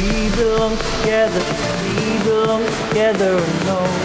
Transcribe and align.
We 0.00 0.30
belong 0.34 0.78
together, 0.78 1.44
we 1.84 2.24
belong 2.24 2.64
together 2.88 3.34
alone. 3.34 4.00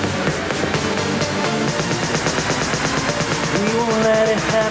We 3.53 3.77
won't 3.77 4.03
let 4.03 4.27
it 4.27 4.39
happen. 4.39 4.64